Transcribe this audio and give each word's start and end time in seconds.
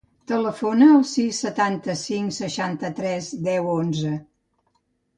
Telefona 0.29 0.87
al 0.93 1.03
sis, 1.09 1.41
setanta-cinc, 1.45 2.35
seixanta-tres, 2.39 3.31
deu, 3.53 3.71
onze. 3.79 4.21